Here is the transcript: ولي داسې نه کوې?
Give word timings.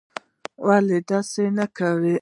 ولي 0.67 0.99
داسې 1.09 1.43
نه 1.57 1.65
کوې? 1.77 2.15